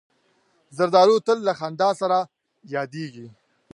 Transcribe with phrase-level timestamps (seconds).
[0.77, 2.17] زردالو تل له خندا سره
[2.75, 3.27] یادیږي.